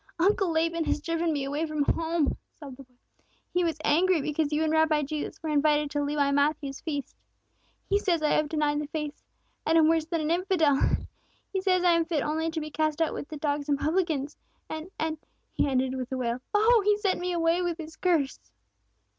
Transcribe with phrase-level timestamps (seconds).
[0.17, 2.95] "Uncle Laban has driven me away from home!" sobbed the boy.
[3.53, 7.15] "He was angry because you and Rabbi Jesus were invited to Levi Matthew's feast.
[7.87, 9.21] He says I have denied the faith,
[9.63, 10.79] and am worse than an infidel.
[11.53, 14.35] He says I am fit only to be cast out with the dogs and publicans!
[14.67, 15.19] and and"
[15.53, 16.41] he ended with a wail.
[16.51, 18.39] "Oh, he sent me away with his curse!"